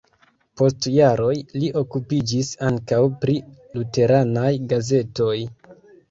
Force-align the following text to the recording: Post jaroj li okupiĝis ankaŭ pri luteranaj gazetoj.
Post 0.59 0.85
jaroj 0.91 1.33
li 1.63 1.67
okupiĝis 1.81 2.49
ankaŭ 2.69 3.01
pri 3.25 3.35
luteranaj 3.75 4.49
gazetoj. 4.73 5.35